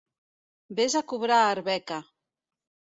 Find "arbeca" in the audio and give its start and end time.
1.53-1.99